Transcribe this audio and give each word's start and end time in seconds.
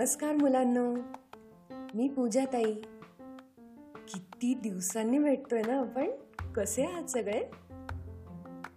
नमस्कार 0.00 0.36
मुलांनो. 0.36 0.94
मी 1.94 2.08
पूजा 2.08 2.44
ताई 2.52 2.74
किती 4.08 4.54
दिवसांनी 4.54 5.18
भेटतोय 5.18 5.62
ना 5.66 5.80
आपण? 5.80 6.10
कसे 6.52 6.84
आहात 6.84 7.04
सगळे? 7.04 7.40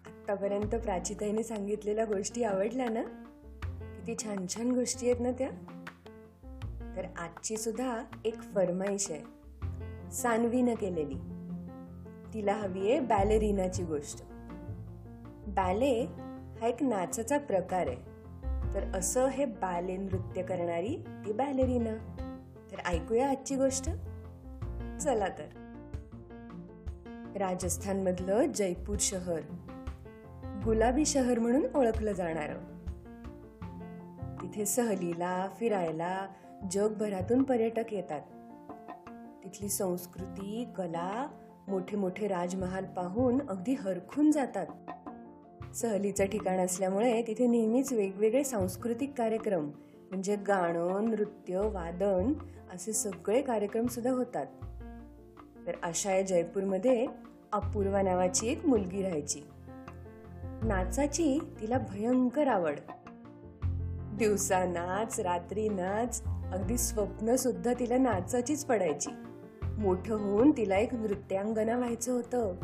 आतापर्यंत 0.05 0.75
प्राचीताईने 0.75 1.43
सांगितलेल्या 1.43 2.05
गोष्टी 2.05 2.43
आवडल्या 2.43 2.89
ना? 2.89 3.01
किती 3.79 4.15
छान 4.23 4.45
छान 4.55 4.71
गोष्टी 4.71 5.09
आहेत 5.09 5.21
ना 5.21 5.31
त्या. 5.31 5.49
तर 6.95 7.05
आजची 7.17 7.57
सुद्धा 7.57 8.03
एक 8.25 8.41
फरमाईश 8.41 9.11
आहे. 9.11 9.21
सानवीनं 10.11 10.75
केलेली. 10.75 11.17
तिला 12.33 12.53
हवी 12.53 12.91
आहे 12.91 12.99
बॅलेरिनाची 12.99 13.83
गोष्ट. 13.83 14.23
बॅले 15.47 16.05
हा 16.61 16.67
एक 16.67 16.83
नाचाचा 16.83 17.37
प्रकार 17.37 17.87
आहे. 17.87 18.12
तर 18.73 18.83
असं 18.95 19.27
हे 19.27 19.45
बॅले 19.45 19.97
नृत्य 19.97 20.41
करणारी 20.41 21.05
ती 21.25 21.33
बॅलेरिना. 21.33 21.95
तर 22.71 22.77
ऐकूया 22.85 23.29
आजची 23.29 23.55
गोष्ट. 23.55 23.83
चला 25.01 25.27
तर. 25.27 25.47
राजस्थानमधलं 27.35 28.51
जयपूर 28.51 28.95
शहर. 28.99 29.39
गुलाबी 30.65 31.05
शहर 31.05 31.39
म्हणून 31.39 31.65
ओळखलं 31.75 32.11
जाणार. 32.11 32.53
तिथे 34.41 34.65
सहलीला 34.65 35.47
फिरायला 35.59 36.27
जगभरातून 36.71 37.43
पर्यटक 37.43 37.93
येतात. 37.93 38.21
तिथली 39.43 39.69
संस्कृती 39.69 40.67
कला 40.77 41.27
मोठे 41.67 41.97
मोठे 41.97 42.27
राजमहाल 42.27 42.85
पाहून 42.85 43.49
अगदी 43.49 43.73
हरखून 43.73 44.31
जातात. 44.31 44.65
सहलीचं 45.73 46.25
ठिकाण 46.25 46.59
असल्यामुळे 46.59 47.21
तिथे 47.21 47.47
नेहमीच 47.47 47.93
वेगवेगळे 47.93 48.43
सांस्कृतिक 48.43 49.13
कार्यक्रम 49.17 49.65
म्हणजे 50.09 50.35
गाणं 50.35 51.09
नृत्य 51.09 51.57
वादन 51.57 52.33
असे 52.73 52.93
सगळे 52.93 53.41
कार्यक्रम 53.41 53.87
सुद्धा 53.87 54.11
होतात. 54.11 54.45
तर 55.67 55.71
अशा 55.83 56.11
या 56.11 56.21
जयपूरमध्ये 56.21 57.07
अपूर्वा 57.51 58.01
नावाची 58.01 58.47
एक 58.47 58.65
मुलगी 58.65 59.01
राहायची. 59.01 59.39
नाचाची 60.63 61.39
तिला 61.61 61.77
भयंकर 61.77 62.47
आवड. 62.47 62.75
दिवसा 64.17 64.65
नाच 64.65 65.19
रात्री 65.19 65.69
नाच 65.69 66.23
अगदी 66.25 66.77
स्वप्न 66.77 67.35
सुद्धा 67.35 67.73
तिला 67.73 67.97
नाचाचीच 67.97 68.65
पडायची. 68.65 69.09
मोठं 69.77 70.15
होऊन 70.15 70.51
तिला 70.51 70.77
एक 70.77 70.93
नृत्यांगना 70.93 71.77
व्हायचं 71.77 72.11
होतं. 72.11 72.55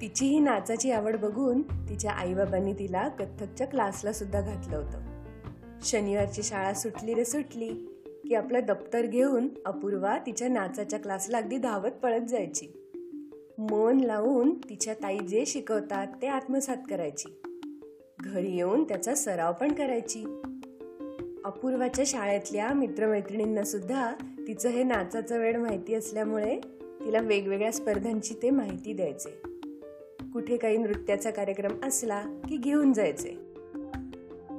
तिची 0.00 0.26
ही 0.26 0.38
नाचाची 0.38 0.90
आवड 0.90 1.16
बघून 1.16 1.62
तिच्या 1.62 2.10
आईबाबांनी 2.10 2.72
तिला 2.72 3.08
कथ्थकच्या 3.08 3.66
क्लासला 3.66 4.12
सुद्धा 4.12 4.40
घातलं 4.40 4.76
होतं. 4.76 4.98
शनिवारची 5.82 6.42
शाळा 6.42 6.74
सुटली 6.74 7.14
रे 7.14 7.24
सुटली 7.24 7.68
की 8.28 8.34
आपलं 8.34 8.60
दप्तर 8.68 9.06
घेऊन 9.06 9.48
अपूर्वा 9.66 10.18
तिच्या 10.18 10.48
नाचाच्या 10.48 10.98
क्लासला 10.98 11.38
अगदी 11.38 11.58
धावत 11.58 11.90
पळत 11.90 12.20
जायची. 12.20 12.66
मन 13.58 14.00
लावून 14.00 14.54
तिच्या 14.54 14.94
ताई 14.94 15.18
जे 15.18 15.46
शिकवतात 15.46 16.06
ते 16.22 16.26
आत्मसात 16.26 16.76
करायची. 16.90 17.42
घरी 18.20 18.56
येऊन 18.56 18.84
त्याचा 18.84 19.14
सराव 19.14 19.52
पण 19.52 19.72
करायची. 19.72 20.40
अपूर्वाच्या 21.44 22.04
शाळेतल्या 22.06 22.72
मित्रमैत्रिणींना 22.72 23.62
सुद्धा 23.62 24.12
तिचं 24.48 24.68
हे 24.68 24.82
नाचाचं 24.82 25.38
वेळ 25.38 25.56
माहिती 25.56 25.94
असल्यामुळे 25.94 26.60
तिला 27.04 27.18
वेगवेगळ्या 27.18 27.72
स्पर्धांची 27.72 28.34
ते 28.42 28.50
माहिती 28.50 28.92
द्यायचे. 28.92 29.49
कुठे 30.32 30.56
काही 30.56 30.76
नृत्याचा 30.76 31.30
कार्यक्रम 31.30 31.84
असला 31.84 32.22
की 32.48 32.56
घेऊन 32.56 32.92
जायचे. 32.92 33.30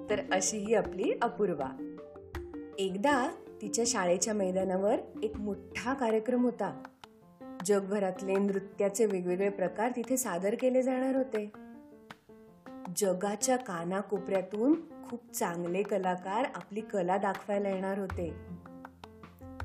तर 0.10 0.20
अशी 0.32 0.58
ही 0.58 0.74
आपली 0.74 1.14
अपूर्वा. 1.22 1.98
एकदा 2.78 3.30
तिच्या 3.62 3.86
शाळेच्या 3.88 4.34
मैदानावर 4.34 4.96
एक 5.24 5.38
मोठा 5.38 5.94
कार्यक्रम 5.94 6.44
होता. 6.44 6.84
जगभरातले 7.66 8.36
नृत्याचे 8.36 9.06
वेगवेगळे 9.06 9.50
प्रकार 9.50 9.92
तिथे 9.96 10.18
सादर 10.18 10.56
केले 10.60 10.82
जाणार 10.82 11.16
होते. 11.16 11.52
जगाच्या 12.98 13.58
कानाकोपऱ्यातून 13.58 14.74
खूप 15.10 15.34
चांगले 15.34 15.84
कलाकार 15.84 16.46
आपली 16.56 16.82
कला 16.82 17.18
दाखवायला 17.18 17.70
येणार 17.70 17.98
होते. 17.98 18.34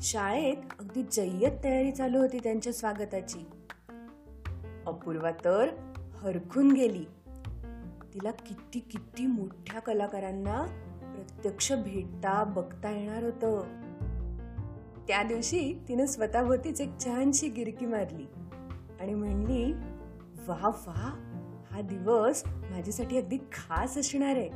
शाळेत 0.03 0.57
अगदी 0.81 1.03
जय्यत 1.13 1.65
तयारी 1.65 1.93
चालू 1.93 2.19
होती 2.19 2.39
त्यांच्या 2.39 2.73
स्वागताची. 2.73 3.47
अपूर्वा 4.87 5.31
तर 5.31 5.86
हरखून 6.23 6.73
गेली. 6.73 7.05
तिला 8.15 8.31
किती 8.31 8.79
किती 8.81 9.27
मोठ्या 9.27 9.81
कलाकारांना 9.81 10.63
प्रत्यक्ष 11.15 11.73
भेटता 11.73 12.45
बघता 12.45 12.91
येणार 12.91 13.23
होतं. 13.23 13.63
त्या 15.09 15.23
दिवशी 15.23 15.85
तिने 15.89 16.07
स्वतःभोवतीच 16.07 16.81
एक 16.81 16.91
छानशी 17.05 17.49
गिरकी 17.49 17.87
मारली 17.87 18.27
आणि 19.01 19.15
म्हणली 19.15 19.73
वा 20.49 20.69
वा 20.69 21.23
हा 21.71 21.81
दिवस 21.81 22.43
माझ्यासाठी 22.47 23.19
अगदी 23.19 23.37
खास 23.37 23.99
असणार 23.99 24.37
आहे. 24.37 24.49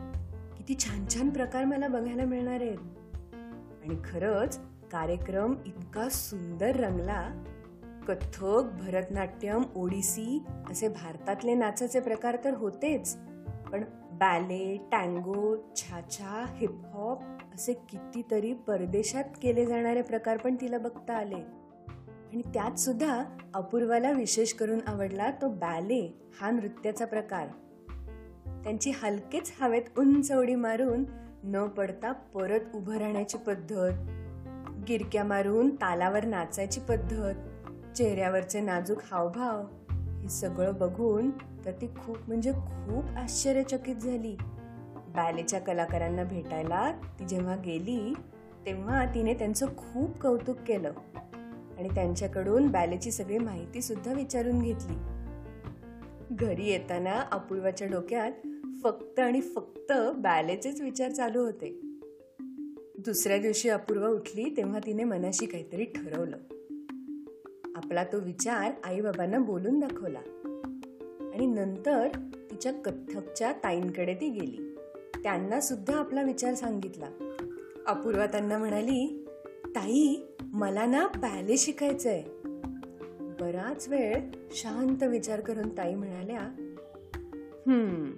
किती 0.57 0.77
छान 0.79 1.05
छान 1.15 1.31
प्रकार 1.31 1.65
मला 1.65 1.89
बघायला 1.89 2.25
मिळणार 2.25 2.61
आहेत. 2.61 2.79
आणि 3.85 3.95
खरंच 4.05 4.61
कार्यक्रम 4.93 5.55
इतका 5.67 6.09
सुंदर 6.09 6.77
रंगला 6.77 7.45
कथ्थक 8.09 8.71
भरतनाट्यम 8.81 9.63
ओडिसी 9.77 10.43
असे 10.71 10.89
भारतातले 10.89 11.55
नाचाचे 11.55 12.01
प्रकार 12.01 12.37
तर 12.45 12.55
होतेच. 12.55 13.17
पण 13.73 13.85
बॅले 14.13 14.89
टँगो 14.93 15.57
छाछा 15.77 16.47
हिपहॉप 16.57 17.23
असे 17.55 17.73
कितीतरी 17.73 18.53
परदेशात 18.53 19.25
केले 19.43 19.67
जाणारे 19.67 20.03
प्रकार 20.03 20.37
पण 20.37 20.57
तिला 20.61 20.79
बघता 20.79 21.15
आले. 21.15 21.61
आणि 22.33 22.43
त्यात 22.43 22.79
सुद्धा 22.79 23.25
अपूर्वाला 23.55 24.11
विशेष 24.11 24.53
करून 24.53 24.79
आवडला 24.87 25.31
तो 25.31 25.49
बॅले 25.49 26.21
हा 26.41 26.51
नृत्याचा 26.51 27.05
प्रकार. 27.05 27.47
त्यांची 28.65 28.93
हलकेच 29.03 29.53
हवेत 29.61 29.99
उंच 29.99 30.33
उडी 30.33 30.55
मारून 30.55 31.05
न 31.45 31.67
पडता 31.67 32.13
परत 32.13 32.61
उभं 32.75 32.97
राहण्याची 32.97 33.39
पद्धत 33.39 33.93
गिरक्या 34.89 35.25
मारून 35.25 35.75
तालावर 35.75 36.25
नाचायची 36.25 36.81
पद्धत 36.81 37.35
चेहऱ्यावरचे 37.97 38.61
नाजूक 38.61 38.99
हावभाव 39.03 39.65
हे 40.23 40.29
सगळं 40.29 40.75
बघून 40.75 41.31
तर 41.65 41.71
ती 41.71 41.87
खूप 41.87 42.17
म्हणजे 42.29 42.53
खूप 42.53 43.05
आश्चर्यचकित 43.17 43.97
झाली. 43.97 44.37
बॅलेच्या 45.17 45.61
कलाकारांना 45.61 46.25
भेटायला 46.25 46.93
ती 46.93 47.25
जेव्हा 47.25 47.57
गेली 47.57 48.15
तेव्हा 48.67 49.05
तिने 49.05 49.35
त्यांचं 49.35 49.67
खूप 49.67 50.21
कौतुक 50.21 50.57
केलं. 50.67 50.93
आणि 51.79 51.89
त्यांच्याकडून 51.89 52.69
बॅलेची 52.69 53.11
सगळी 53.11 53.39
माहिती 53.39 53.83
सुद्धा 53.83 54.13
विचारून 54.13 54.63
घेतली. 54.63 54.95
घरी 56.31 56.69
येताना 56.69 57.25
अपूर्वाच्या 57.33 57.89
डोक्यात 57.89 58.33
फक्त 58.83 59.21
आणि 59.21 59.41
फक्त 59.41 59.93
बॅलेचेच 60.15 60.81
विचार 60.81 61.11
चालू 61.11 61.41
होते. 61.41 61.81
दुसऱ्या 62.99 63.39
दिवशी 63.39 63.69
अपूर्वा 63.69 64.09
उठली 64.09 64.55
तेव्हा 64.57 64.79
तिने 64.87 65.05
मनाशी 65.05 65.47
काहीतरी 65.47 65.85
ठरवलं. 65.85 66.37
आपला 67.85 68.05
तो 68.05 68.19
विचार 68.19 68.73
आईबाबांना 68.85 69.39
बोलून 69.39 69.81
दाखवला. 69.81 70.19
आणि 71.35 71.47
नंतर 71.47 72.09
तिच्या 72.51 72.73
कथ्थकच्या 72.73 73.53
ताईंकडे 73.53 74.15
ती 74.15 74.31
गेली. 74.31 74.77
त्यांना 75.23 75.61
सुद्धा 75.61 75.97
आपला 75.97 76.23
विचार 76.23 76.55
सांगितला. 76.55 77.07
अपूर्वा 77.87 78.27
त्यांना 78.27 78.59
म्हणाली 78.59 79.27
ताई 79.67 80.23
मला 80.43 80.87
ना 80.87 81.07
बॅले 81.07 81.57
शिकायचंय. 81.57 82.23
बराच 83.41 83.89
वेळ 83.89 84.21
शांत 84.51 85.03
विचार 85.03 85.41
करून 85.41 85.79
ताई 85.79 85.95
म्हणाल्या 85.95 86.41
हम्म 87.67 88.11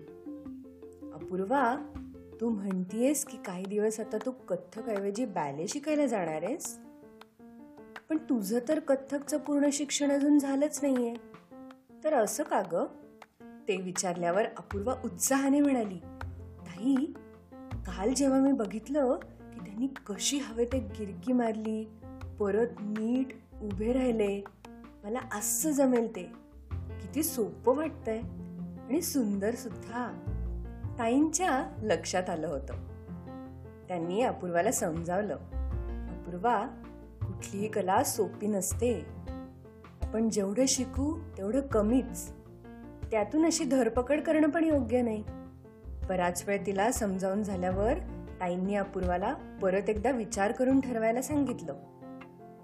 अपूर्वा 1.12 1.76
तू 2.40 2.48
म्हणतीयेस 2.48 3.24
की 3.24 3.36
काही 3.46 3.64
दिवस 3.64 4.00
आता 4.00 4.16
तू 4.26 4.30
कथ्थक 4.30 4.88
ऐवजी 4.88 5.24
बॅले 5.24 5.68
शिकायला 5.68 6.06
जाणार 6.06 6.42
आहेस? 6.42 6.78
पण 8.12 8.18
तुझं 8.18 8.58
तर 8.68 8.80
कथ्थकचं 8.80 9.38
पूर्ण 9.38 9.66
शिक्षण 9.72 10.12
अजून 10.12 10.38
झालंच 10.38 10.78
नाही 10.82 11.08
आहे 11.08 11.16
तर 12.04 12.14
असं 12.14 12.42
का 12.42 12.62
ग? 12.72 12.74
ते 13.68 13.76
विचारल्यावर 13.76 14.44
अपूर्वा 14.44 14.94
उत्साहाने 15.04 15.60
म्हणाली 15.60 15.98
ताई 16.66 16.94
काल 17.72 18.14
जेव्हा 18.14 18.40
मी 18.40 18.52
बघितलं 18.52 19.16
की 19.40 19.60
त्यांनी 19.60 19.86
कशी 19.86 20.38
हवे 20.38 20.64
ते 20.64 20.78
गिरकी 20.78 21.32
मारली 21.32 21.90
परत 22.38 22.66
नीट 22.80 23.26
उभे 23.62 23.92
राहिले 23.92 24.44
मला 25.04 25.20
असं 25.32 25.70
जमेल 25.70 26.16
ते. 26.16 26.22
किती 26.72 27.22
सोपं 27.22 27.76
वाटतंय 27.76 28.20
आणि 28.88 29.02
सुंदर 29.02 29.54
सुद्धा. 29.54 30.12
ताईंच्या 30.98 31.72
लक्षात 31.82 32.30
आलं 32.30 32.46
होतं. 32.46 32.74
त्यांनी 33.88 34.22
अपूर्वाला 34.22 34.72
समजावलं. 34.72 35.34
अपूर्वा 36.10 36.81
कुठलीही 37.42 37.68
कला 37.68 38.04
सोपी 38.04 38.46
नसते. 38.46 39.06
आपण 40.02 40.28
जेवढं 40.28 40.64
शिकू 40.68 41.20
तेवढं 41.38 41.60
कमीच. 41.60 42.32
त्यातून 43.10 43.46
अशी 43.46 43.64
धरपकड 43.64 44.20
करणं 44.20 44.50
पण 44.50 44.64
योग्य 44.64 45.02
नाही. 45.02 45.24
बराच 46.08 46.44
वेळ 46.46 46.66
तिला 46.66 46.92
समजावून 46.92 47.42
झाल्यावर 47.42 47.94
ताईंनी 48.40 48.74
अपूर्वाला 48.74 49.34
परत 49.62 49.90
एकदा 49.90 50.10
विचार 50.10 50.52
करून 50.52 50.80
ठरवायला 50.80 51.22
सांगितलं. 51.22 51.74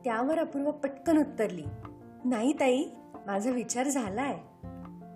त्यावर 0.05 0.39
अपूर्वा 0.39 0.71
पटकन 0.71 1.19
उत्तरली 1.19 1.65
नाही 2.25 2.53
ताई 2.53 2.85
माझा 3.27 3.51
विचार 3.51 3.89
झालाय. 3.89 4.39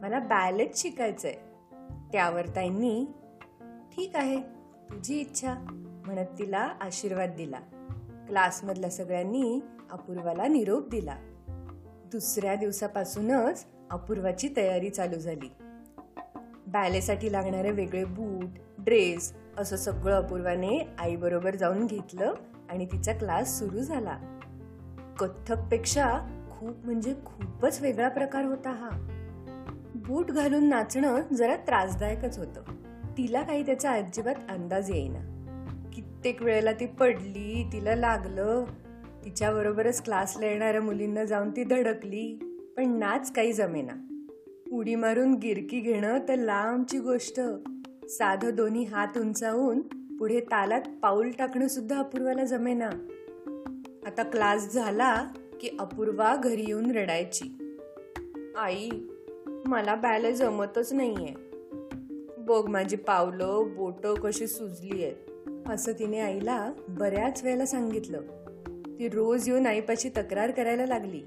मला 0.03 0.19
बॅलेट 0.19 0.71
शिकायचंय. 0.75 1.35
त्यावर 2.13 2.47
ताईंनी 2.47 3.07
ठीक 3.97 4.17
आहे 4.17 4.41
तुझी 4.91 5.21
इच्छा 5.21 5.55
म्हणत 6.07 6.39
तिला 6.39 6.69
आशीर्वाद 6.81 7.31
दिला. 7.37 7.59
क्लासमधल्या 8.27 8.91
सगळ्यांनी 8.91 9.61
अपूर्वाला 9.93 10.47
निरोप 10.47 10.89
दिला. 10.89 11.17
दुसऱ्या 12.13 12.55
दिवसापासूनच 12.55 13.67
अपूर्वाची 13.91 14.49
तयारी 14.57 14.91
चालू 14.91 15.19
झाली. 15.19 15.53
बॅलेसाठी 16.67 17.33
लागणारे 17.33 17.71
वेगळे 17.71 18.05
बूट 18.05 18.49
ड्रेस 18.79 19.35
असं 19.59 19.77
सगळं 19.77 20.23
अपूर्वाने 20.23 20.89
आईबरोबर 20.99 21.55
जाऊन 21.55 21.87
घेतलं 21.87 22.35
आणि 22.71 22.87
तिचा 22.87 23.13
क्लास 23.13 23.59
सुरू 23.59 23.79
झाला. 23.79 24.19
कथ्थकपेक्षा 25.19 26.19
खूप 26.51 26.77
म्हणजे 26.85 27.15
खूपच 27.25 27.81
वेगळा 27.81 28.09
प्रकार 28.09 28.45
होता 28.45 28.71
हा. 28.71 28.89
बूट 29.95 30.27
घालून 30.27 30.65
नाचणं 30.65 31.21
जरा 31.35 31.57
त्रासदायकच 31.57 32.39
होतं. 32.39 32.63
तिला 33.19 33.43
काही 33.43 33.67
त्याचा 33.67 33.93
अजिबात 33.93 34.35
अंदाज 34.49 34.91
येईना. 34.91 35.32
कित्येक 35.95 36.43
वेळेला 36.43 36.73
ती 36.73 36.87
पडली 36.87 37.67
तिला 37.73 37.95
लागलं. 37.95 38.65
तिच्याबरोबरच 39.25 40.03
क्लासला 40.03 40.47
येणाऱ्या 40.47 40.83
मुलींना 40.83 41.25
जाऊन 41.25 41.51
ती 41.51 41.65
धडकली 41.65 42.39
पण 42.77 42.99
नाच 42.99 43.33
काही 43.33 43.53
जमेना. 43.53 44.25
उडी 44.73 44.95
मारून 44.95 45.35
गिरकी 45.35 45.81
घेणं 45.81 46.19
तर 46.29 46.37
लांबची 46.37 46.99
गोष्ट. 46.99 47.41
साधं 48.09 48.55
दोन्ही 48.55 48.85
हात 48.85 49.19
उंचावून 49.19 49.81
पुढे 50.17 50.41
तालात 50.41 50.83
पाऊल 51.03 51.31
टाकणं 51.31 51.69
सुद्धा 51.69 51.99
अपूर्वाला 51.99 52.45
जमेना. 52.45 52.91
आता 54.07 54.23
क्लास 54.23 54.73
झाला 54.73 55.27
की 55.61 55.77
अपूर्वा 55.79 56.37
घरी 56.37 56.65
येऊन 56.69 56.91
रडायची. 56.91 57.75
आई 58.57 58.91
मला 59.67 59.95
बॅले 59.95 60.33
जमतच 60.33 60.93
नाहीये. 60.93 61.35
बघ 62.39 62.69
माझी 62.69 62.97
पावलं 62.97 63.65
बोटं 63.77 64.15
कशी 64.15 64.47
सुजली 64.47 65.05
आहेत. 65.05 65.32
असं 65.67 65.93
तिने 65.93 66.21
आईला 66.21 66.73
बऱ्याच 66.89 67.45
वेळेला 67.45 67.67
सांगितलं. 67.67 68.21
ती 68.99 69.09
रोज 69.09 69.49
येऊन 69.49 69.67
आईपाशी 69.67 70.09
तक्रार 70.09 70.51
करायला 70.51 70.87
लागली. 70.87 71.23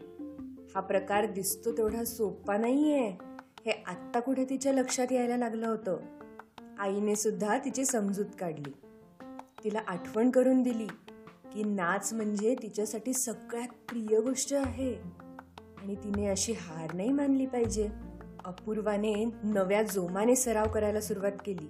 हा 0.75 0.79
प्रकार 0.79 1.25
दिसतो 1.25 1.71
तेवढा 1.71 2.03
सोपा 2.03 2.57
नाहीये. 2.57 3.09
हे 3.65 3.83
आत्ता 3.87 4.19
कुठे 4.19 4.45
तिच्या 4.45 4.73
लक्षात 4.73 5.11
यायला 5.11 5.37
लागलं 5.37 5.67
होतं? 5.67 5.97
आईने 6.79 7.15
सुद्धा 7.15 7.57
तिची 7.57 7.85
समजूत 7.85 8.25
काढली. 8.39 8.73
तिला 9.63 9.79
आठवण 9.87 10.31
करून 10.31 10.63
दिली 10.63 10.87
की 11.53 11.63
नाच 11.63 12.13
म्हणजे 12.13 12.55
तिच्यासाठी 12.61 13.13
सगळ्यात 13.13 13.67
प्रिय 13.67 14.19
गोष्ट 14.19 14.53
आहे. 14.53 14.95
आणि 15.81 15.95
तिने 15.95 16.27
अशी 16.27 16.53
हार 16.53 16.93
नाही 16.93 17.09
मानली 17.09 17.45
पाहिजे. 17.45 17.89
अपूर्वाने 18.45 19.25
नव्या 19.43 19.83
जोमाने 19.83 20.35
सराव 20.35 20.65
करायला 20.73 21.01
सुरुवात 21.01 21.31
केली. 21.45 21.69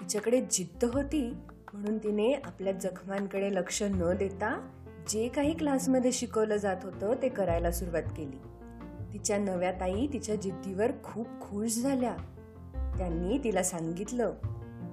तिच्याकडे 0.00 0.40
जिद्द 0.50 0.84
होती 0.84 1.34
म्हणून 1.74 1.98
तिने 1.98 2.32
आपल्या 2.32 2.72
जखमांकडे 2.72 3.54
लक्ष 3.54 3.82
न 3.82 4.16
देता 4.16 4.68
जे 5.08 5.28
काही 5.28 5.54
क्लासमध्ये 5.54 6.12
शिकवलं 6.12 6.56
जात 6.56 6.76
होतं 6.82 7.14
ते 7.22 7.28
करायला 7.28 7.70
सुरुवात 7.70 8.02
केली. 8.02 8.36
तिच्या 9.12 9.38
नव्या 9.38 9.72
ताई 9.72 10.06
तिच्या 10.12 10.34
जिद्दीवर 10.34 10.92
खूप 11.04 11.26
खुश 11.40 11.78
झाल्या. 11.78 12.16
त्यांनी 12.98 13.38
तिला 13.44 13.62
सांगितलं 13.62 14.32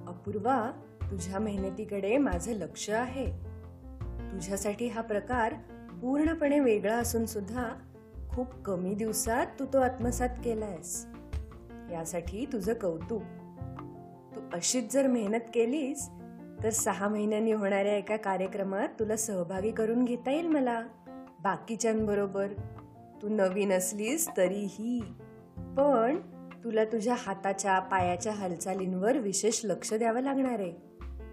अपूर्वा 0.06 0.70
तुझ्या 1.10 1.38
मेहनतीकडे 1.38 2.18
माझं 2.18 2.52
लक्ष 2.52 2.90
आहे. 2.90 3.26
तुझ्यासाठी 4.32 4.88
हा 4.88 5.00
प्रकार 5.00 5.54
पूर्णपणे 6.02 6.60
वेगळा 6.60 6.96
असून 6.96 7.26
सुद्धा 7.26 7.64
खूप 8.30 8.46
कमी 8.64 8.94
दिवसात 8.94 9.46
तू 9.58 9.64
तो 9.72 9.78
आत्मसात 9.78 10.30
केलायस. 10.44 11.06
यासाठी 11.92 12.46
तुझं 12.52 12.74
कौतुक. 12.74 13.22
तू 14.34 14.40
अशीच 14.52 14.92
जर 14.92 15.06
मेहनत 15.06 15.50
केलीस 15.54 16.08
तर 16.62 16.70
सहा 16.70 17.08
महिन्यांनी 17.08 17.52
होणाऱ्या 17.52 17.96
एका 17.96 18.16
कार्यक्रमात 18.16 18.88
तुला 19.00 19.16
सहभागी 19.16 19.70
करून 19.70 20.04
घेता 20.04 20.30
येईल 20.30 20.46
मला. 20.46 20.82
बाकीच्यांबरोबर 21.42 22.46
तू 23.22 23.28
नवीन 23.28 23.72
असलीस 23.72 24.28
तरीही. 24.36 25.00
पण 25.58 26.20
तुला 26.64 26.84
तुझ्या 26.84 27.14
हाताच्या 27.18 27.78
पायाच्या 27.78 28.32
हालचालींवर 28.32 29.18
विशेष 29.18 29.60
लक्ष 29.64 29.94
द्यावं 29.94 30.20
लागणार 30.20 30.60
आहे. 30.60 30.72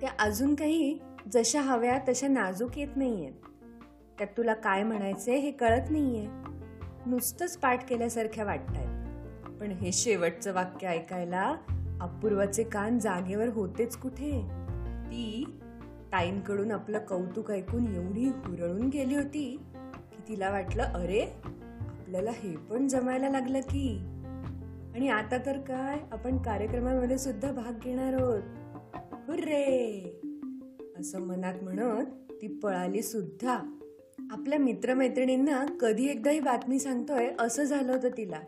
त्या 0.02 0.10
अजून 0.20 0.56
काही 0.56 1.00
जशा 1.34 1.62
हव्या 1.62 2.00
तशा 2.10 2.28
नाजूक 2.28 2.78
येत 2.78 2.88
नाही 2.96 3.26
आहेत 3.26 3.34
त्यात 4.18 4.38
तुला 4.38 4.54
काय 4.54 4.84
म्हणायचंय 4.84 5.36
हे 5.36 5.52
कळत 5.52 5.90
नाही 5.90 6.18
आहे 6.18 6.28
नुसतंच 7.06 7.58
पाठ 7.58 7.90
केल्यासारख्या 7.90 8.46
वाटतायत. 8.46 8.90
पण 9.60 9.72
हे 9.72 9.92
शेवटचं 9.92 10.54
वाक्य 10.54 10.88
ऐकायला 10.88 11.56
अपूर्वाचे 12.02 12.64
कान 12.64 13.00
जागेवर 13.00 13.50
होतेच 13.50 13.98
कुठे? 13.98 14.60
ती 15.10 15.58
ताईंकडून 16.12 16.72
आपलं 16.72 17.00
कौतुक 17.00 17.52
ऐकून 17.52 17.88
एवढी 17.88 18.26
हुरळून 18.26 18.88
गेली 18.88 19.16
होती 19.16 19.60
की 20.12 20.22
तिला 20.30 20.50
वाटलं 20.50 20.84
अरे 20.84 21.22
आपल्याला 22.00 22.32
हे 22.34 22.58
पण 22.58 22.88
जमायला 22.88 23.30
लागलं 23.30 23.60
की. 23.60 24.00
आणि 24.96 25.10
आता 25.10 25.38
तर 25.46 25.58
काय 25.58 26.00
आपण 26.12 26.38
कार्यक्रमामध्ये 26.38 27.18
सुद्धा 27.18 27.52
भाग 27.52 27.80
घेणार 27.84 28.14
आहोत. 28.14 28.44
हुर्रे! 29.28 30.22
असं 31.00 31.22
मनात 31.22 31.54
म्हणत 31.62 32.06
ती 32.42 32.48
पळाली 32.48 33.02
सुद्धा. 33.02 33.76
आपल्या 34.32 34.60
मित्रमैत्रिणींना 34.60 35.66
कधी 35.80 36.08
एकदा 36.08 36.32
ही 36.32 36.40
बातमी 36.40 36.80
सांगतोय 36.80 37.30
असं 37.40 37.64
झालं 37.64 37.92
होतं 37.92 38.10
तिला. 38.18 38.40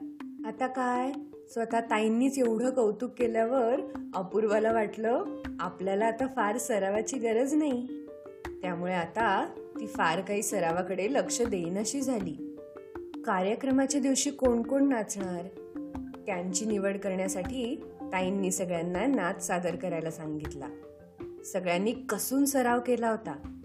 आता 0.45 0.67
काय? 0.67 1.11
स्वतः 1.49 1.79
ताईंनीच 1.79 2.37
एवढं 2.37 2.69
कौतुक 2.69 3.11
केल्यावर 3.11 3.79
अपूर्वाला 4.15 4.71
वाटलं 4.71 5.23
आपल्याला 5.59 6.05
आता 6.05 6.27
फार 6.27 6.57
सरावाची 6.57 7.17
गरज 7.17 7.53
नाही. 7.53 7.87
त्यामुळे 8.61 8.93
आता 8.93 9.45
ती 9.79 9.87
फार 9.87 10.21
काही 10.21 10.43
सरावाकडे 10.43 11.13
लक्ष 11.13 11.41
देईनशी 11.41 12.01
झाली. 12.01 12.57
कार्यक्रमाच्या 13.25 14.01
दिवशी 14.01 14.31
कोण 14.31 14.61
कोण 14.61 14.89
नाचणार? 14.89 15.45
त्यांची 16.25 16.65
निवड 16.65 16.97
करण्यासाठी 16.97 17.83
ताईंनी 18.01 18.51
सगळ्यांना 18.51 19.05
नाच 19.05 19.47
सादर 19.47 19.75
करायला 19.75 20.11
सांगितला. 20.11 20.67
सगळ्यांनी 21.53 21.91
कसून 21.91 22.45
सराव 22.45 22.79
केला 22.79 23.09
होता. 23.09 23.57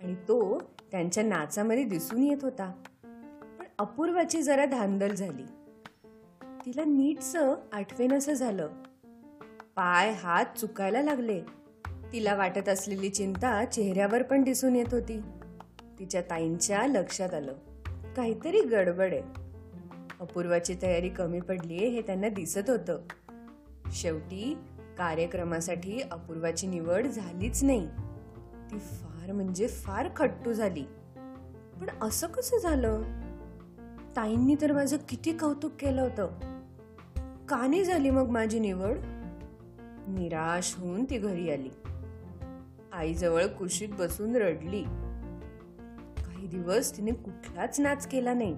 आणि 0.00 0.14
तो 0.14 0.62
त्यांच्या 0.90 1.22
नाचामध्ये 1.22 1.84
दिसून 1.84 2.22
येत 2.22 2.36
होता. 2.42 2.72
पण 3.58 3.64
अपूर्वाची 3.78 4.42
जरा 4.42 4.64
धांदल 4.64 5.14
झाली. 5.14 5.44
तिला 6.66 6.84
नीटसं 6.84 7.54
आठवेनसं 7.72 8.32
झालं. 8.32 8.68
पाय 9.76 10.12
हात 10.12 10.44
चुकायला 10.58 11.02
लागले. 11.02 11.40
तिला 12.12 12.34
वाटत 12.34 12.68
असलेली 12.68 13.08
चिंता 13.08 13.64
चेहऱ्यावर 13.64 14.22
पण 14.22 14.42
दिसून 14.42 14.76
येत 14.76 14.94
होती. 14.94 15.20
तिच्या 15.98 16.20
ताईंच्या 16.20 16.86
लक्षात 16.86 17.34
आलं. 17.34 17.54
काहीतरी 18.16 18.60
गडबड 18.60 19.12
आहे. 19.12 19.22
अपूर्वाची 20.20 20.76
तयारी 20.82 21.08
कमी 21.08 21.40
पडली 21.40 21.74
हे 21.74 22.02
त्यांना 22.02 22.28
दिसत 22.28 22.70
होतं. 22.70 22.98
शेवटी 23.92 24.58
कार्यक्रमासाठी 24.98 26.00
अपूर्वाची 26.00 26.66
निवड 26.66 27.06
झालीच 27.06 27.64
नाही. 27.64 27.86
ती 28.70 28.78
फार 28.78 29.32
म्हणजे 29.32 29.68
फार 29.68 30.08
खट्टू 30.16 30.52
झाली. 30.52 30.84
पण 31.80 31.86
असं 32.02 32.26
कसं 32.26 32.58
झालं? 32.58 33.02
ताईंनी 34.16 34.56
तर 34.60 34.72
माझं 34.72 34.96
किती 35.08 35.32
कौतुक 35.32 35.72
केलं 35.80 36.02
होतं. 36.02 36.55
काने 37.48 37.84
झाली 37.84 38.10
मग 38.10 38.28
माझी 38.28 38.58
निवड? 38.58 38.98
निराश 40.08 40.74
होऊन 40.78 41.04
ती 41.04 41.18
घरी 41.18 41.50
आली. 41.50 41.68
आईजवळ 42.92 43.46
कुशीत 43.46 43.88
बसून 43.98 44.36
रडली. 44.36 44.82
काही 46.26 46.46
दिवस 46.46 46.96
तिने 46.96 47.10
कुठलाच 47.10 47.80
नाच 47.80 48.06
केला 48.06 48.34
नाही. 48.34 48.56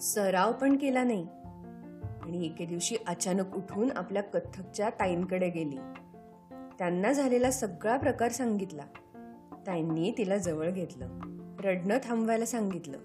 सराव 0.00 0.52
पण 0.52 0.76
केला 0.76 1.04
नाही. 1.04 1.26
आणि 2.22 2.46
एके 2.46 2.66
दिवशी 2.66 2.96
अचानक 3.06 3.56
उठून 3.56 3.90
आपल्या 3.96 4.22
कथकच्या 4.22 4.90
ताईंकडे 4.90 5.50
गेली. 5.50 5.76
त्यांना 6.78 7.12
झालेला 7.12 7.50
सगळा 7.50 7.96
प्रकार 7.96 8.32
सांगितला. 8.32 8.82
ताईंनी 9.66 10.14
तिला 10.18 10.36
जवळ 10.36 10.70
घेतलं. 10.70 11.08
रडणं 11.64 11.98
थांबवायला 12.04 12.44
सांगितलं. 12.44 12.98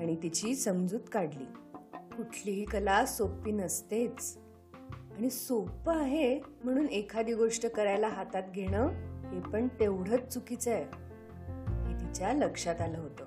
आणि 0.00 0.16
तिची 0.22 0.54
समजूत 0.54 1.00
काढली. 1.12 1.44
कुठलीही 2.18 2.64
कला 2.64 3.06
सोपी 3.06 3.52
नसतेच. 3.52 4.38
आणि 5.16 5.30
सोपं 5.30 6.00
आहे 6.00 6.40
म्हणून 6.64 6.86
एखादी 6.86 7.34
गोष्ट 7.34 7.66
करायला 7.66 8.08
हातात 8.08 8.42
घेणं 8.54 8.88
हे 9.28 9.40
पण 9.40 9.68
तेवढंच 9.80 10.28
चुकीचं 10.28 10.70
आहे. 10.70 10.84
हे 11.88 12.00
तिच्या 12.00 12.32
लक्षात 12.32 12.80
आलं 12.80 12.98
होतं. 12.98 13.24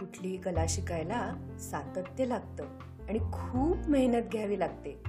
कुठलीही 0.00 0.36
कला 0.36 0.64
शिकायला 0.68 1.36
सातत्य 1.60 2.24
लागतं 2.24 2.64
आणि 3.08 3.18
खूप 3.18 3.88
मेहनत 3.88 4.26
घ्यावी 4.32 4.58
लागते 4.58 5.02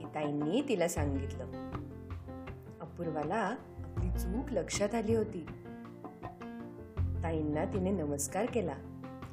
हे 0.00 0.14
ताईंनी 0.14 0.62
तिला 0.68 0.88
सांगितलं. 0.88 1.70
अपूर्वाला 2.80 3.54
आपली 3.78 4.10
चूक 4.10 4.52
लक्षात 4.52 4.94
आली 4.94 5.14
होती. 5.14 5.46
ताईंना 7.22 7.64
तिने 7.64 7.90
नमस्कार 7.90 8.46
केला. 8.46 8.74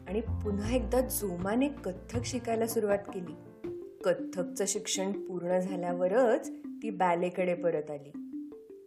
आणि 0.07 0.21
पुन्हा 0.21 0.75
एकदा 0.75 1.01
जोमाने 1.01 1.67
कथ्थक 1.67 2.25
शिकायला 2.25 2.67
सुरुवात 2.67 2.97
केली. 2.97 3.33
कथ्थकचं 4.03 4.65
शिक्षण 4.67 5.11
पूर्ण 5.11 5.59
झाल्यावरच 5.59 6.49
ती 6.49 6.89
बॅलेकडे 6.89 7.53
परत 7.53 7.91
आली. 7.91 8.11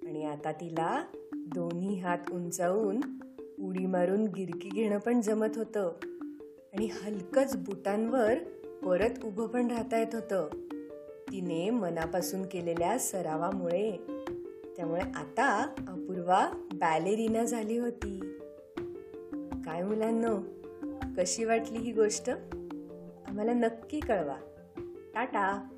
आणि 0.06 0.24
आता 0.24 0.52
तिला 0.52 1.04
दोन्ही 1.34 2.00
हात 2.00 2.18
उंचावून 2.32 3.00
उडी 3.60 3.86
मारून 3.86 4.24
गिरकी 4.24 4.68
घेणं 4.68 4.98
पण 4.98 5.20
जमत 5.20 5.56
होतं. 5.56 5.92
आणि 6.74 6.86
हलकच 6.86 7.56
बुटांवर 7.56 8.34
परत 8.84 9.24
उभं 9.24 9.46
पण 9.46 9.68
राहता 9.68 9.98
येत 9.98 10.14
होतं. 10.14 10.48
तिने 11.32 11.70
मनापासून 11.70 12.42
केलेल्या 12.42 12.98
सरावामुळे. 12.98 13.92
त्यामुळे 14.76 15.00
आता 15.00 15.74
अपूर्वा 15.78 16.50
बॅलेरिना 16.74 17.44
झाली 17.44 17.78
होती. 17.78 18.20
काय 19.64 19.82
मुलांनो? 19.82 20.57
कशी 21.18 21.44
वाटली 21.44 21.78
ही 21.78 21.92
गोष्ट? 21.92 22.30
आम्हाला 23.28 23.52
नक्की 23.52 24.00
कळवा. 24.00 24.36
टाटा! 25.14 25.68